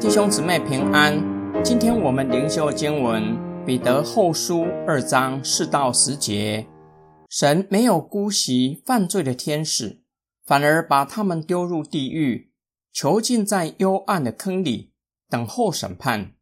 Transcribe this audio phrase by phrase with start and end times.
[0.00, 1.20] 弟兄姊妹平安。
[1.64, 3.20] 今天我们灵修经文
[3.64, 6.68] 《彼得后书》二章四到十节。
[7.28, 10.00] 神没有姑息犯罪的天使，
[10.46, 12.52] 反而把他们丢入地狱，
[12.92, 14.92] 囚禁在幽暗的坑里，
[15.28, 16.34] 等候审判。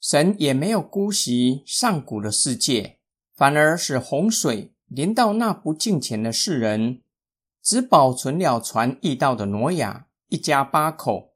[0.00, 2.98] 神也没有姑息上古的世界，
[3.34, 7.02] 反而使洪水临到那不敬虔的世人，
[7.60, 11.27] 只保存了传义道的挪亚一家八口。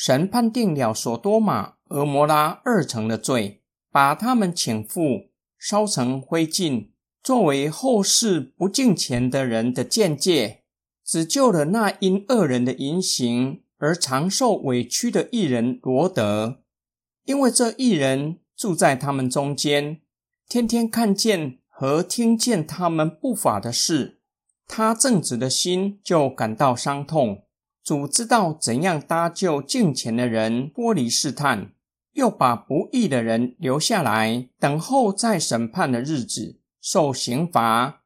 [0.00, 3.60] 神判定了索多玛、俄摩拉二城的罪，
[3.92, 5.28] 把他们请赴
[5.58, 6.88] 烧成灰烬，
[7.22, 10.62] 作为后世不敬虔的人的见解，
[11.04, 16.62] 只救了那因恶人的淫行而常受委屈的艺人罗德。
[17.26, 20.00] 因为这一人住在他们中间，
[20.48, 24.22] 天天看见和听见他们不法的事，
[24.66, 27.44] 他正直的心就感到伤痛。
[27.90, 31.72] 主知道怎样搭救敬虔的人脱离试探，
[32.12, 38.04] 又把不义的人留下来，等候在审判的日子受刑罚。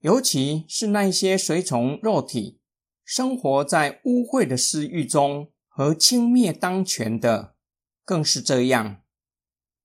[0.00, 2.60] 尤其是那些随从肉体、
[3.02, 7.54] 生活在污秽的私欲中和轻蔑当权的，
[8.04, 8.98] 更是这样。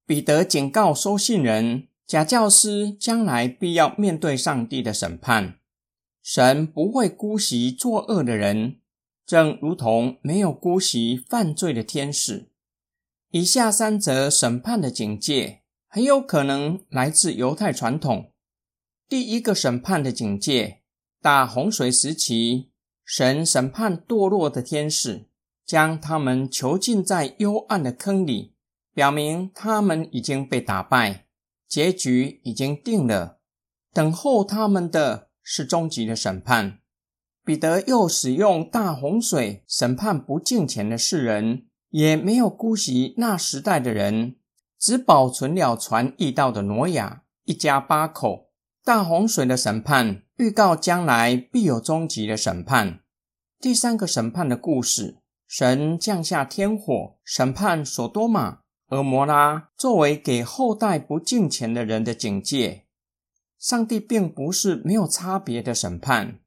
[0.06, 5.60] 彼得警告收信人、假教师，将来必要面对上帝的审判。
[6.22, 8.82] 神不会姑息作恶的人。
[9.26, 12.50] 正如同没有姑息犯罪的天使，
[13.32, 18.32] 以下三则审判的警戒很有可能来自犹太传统。
[19.08, 20.82] 第一个审判的警戒：
[21.22, 22.72] 大洪水时期，
[23.06, 25.28] 神审判堕落的天使，
[25.66, 28.56] 将他们囚禁在幽暗的坑里，
[28.94, 31.28] 表明他们已经被打败，
[31.68, 33.40] 结局已经定了。
[33.94, 36.80] 等候他们的是终极的审判。
[37.46, 44.38] 彼得又使用大洪水审判不敬虔的世人，也没有姑息那时代的人，
[44.80, 48.50] 只保存了传义道的挪亚一家八口。
[48.86, 53.02] 大洪水的审判预告将来必有终极的审判。
[53.60, 58.60] 第三个审判的故事，神降下天火审判索多玛、
[58.90, 62.86] 俄摩拉，作为给后代不敬虔的人的警戒。
[63.58, 66.40] 上帝并不是没有差别的审判。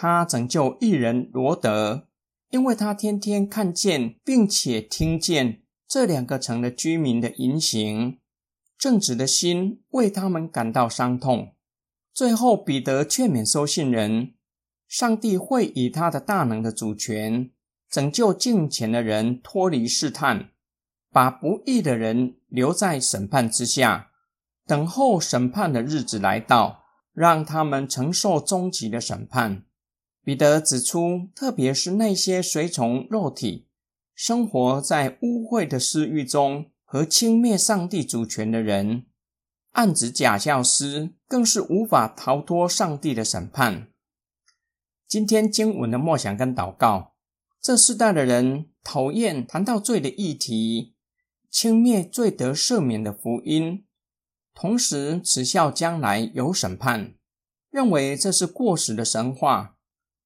[0.00, 2.06] 他拯救一人罗德，
[2.50, 8.20] 因为他天天看见并且听见这两个城的居民的言行，
[8.78, 11.56] 正直的心为他们感到伤痛。
[12.14, 14.34] 最后，彼得劝勉收信人：
[14.86, 17.50] 上帝会以他的大能的主权，
[17.90, 20.50] 拯救敬虔的人脱离试探，
[21.10, 24.12] 把不义的人留在审判之下，
[24.64, 29.64] 等候审判的日子来到，让他们承受终极的审判。
[30.28, 33.66] 彼得指出，特别是那些随从肉体、
[34.14, 39.06] 生活在污秽的私欲中和轻蔑上帝主权的人，
[39.72, 43.88] 暗指假教师，更是无法逃脱上帝的审判。
[45.06, 47.14] 今天经文的默想跟祷告，
[47.62, 50.94] 这世代的人讨厌谈到罪的议题，
[51.50, 53.86] 轻蔑罪得赦免的福音，
[54.52, 57.14] 同时耻笑将来有审判，
[57.70, 59.76] 认为这是过时的神话。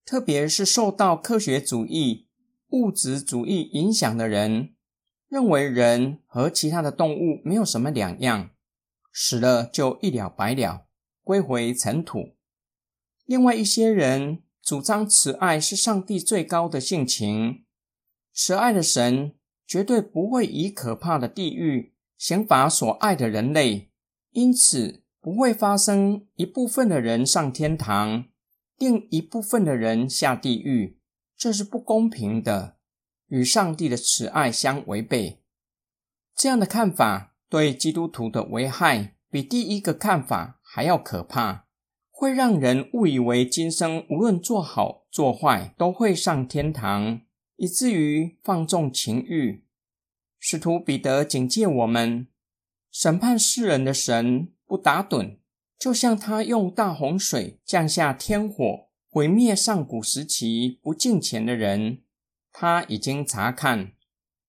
[0.04, 2.28] 特别是受到科学主义、
[2.68, 4.74] 物质主义影响的人，
[5.28, 8.50] 认为人和其他的动物没有什么两样，
[9.12, 10.86] 死了就一了百了，
[11.22, 12.34] 归回尘土。
[13.24, 17.64] 另外一些人主张慈爱是上帝最高的性情，
[18.34, 19.34] 慈爱的神
[19.66, 23.90] 绝对不会以可怕的地狱刑罚所爱的人类，
[24.30, 28.24] 因此不会发生一部分的人上天堂。
[28.82, 30.98] 另一部分的人下地狱，
[31.37, 32.78] 这是不公平的，
[33.28, 35.41] 与上帝的慈爱相违背。
[36.34, 41.69] 这样的看法对基督徒的危害，比第一个看法还要可怕，
[42.10, 47.20] 会让人误以为今生无论做好做坏都会上天堂，
[47.55, 49.64] 以至于放纵情欲。
[50.40, 52.26] 使徒彼得警戒我们：
[52.90, 55.38] 审判世人的神不打盹。
[55.82, 62.02] 就像他用大洪水降下天火，毁灭上古时期不敬虔的人，
[62.52, 63.94] 他已经查看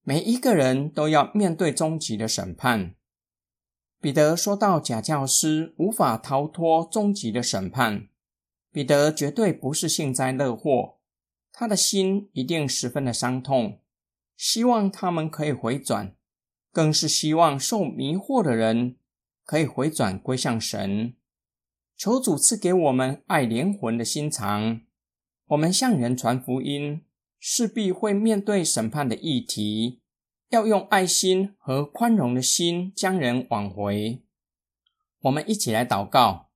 [0.04, 2.94] 每一个人都要面对终极的审判。
[4.00, 8.10] 彼得说到假教师无法逃脱终极的审判，
[8.72, 11.00] 彼得绝对不是幸灾乐祸，
[11.52, 13.80] 他的心一定十分的伤痛，
[14.38, 16.16] 希望他们可以回转，
[16.72, 18.98] 更是希望受迷惑的人
[19.44, 21.16] 可以回转归向神。
[22.04, 24.82] 求主赐给我们爱灵魂的心肠。
[25.48, 27.02] 我们向人传福音，
[27.40, 30.02] 势必会面对审判的议题。
[30.50, 34.22] 要用爱心和宽容的心将人挽回。
[35.22, 36.50] 我们一起来祷告：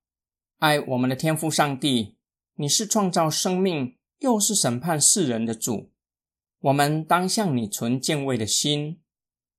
[0.58, 2.18] 爱我们的天父上帝，
[2.56, 5.92] 你是创造生命又是审判世人的主，
[6.60, 9.00] 我们当向你存敬畏的心。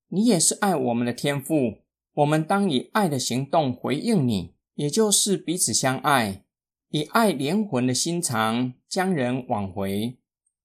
[0.08, 1.78] 你也是爱我们的天父，
[2.12, 6.44] 我们当以爱的行动回应你，也就是彼此相爱，
[6.90, 10.18] 以爱连魂的心肠将人挽回，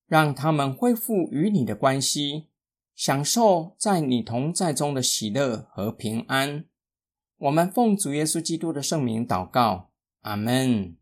[0.06, 2.50] 让他们恢复与你的关系，
[2.94, 6.66] 享受在你同在中的喜乐和平安。
[7.40, 9.90] 我们奉主耶稣基督的圣名祷告，
[10.22, 10.96] 阿门。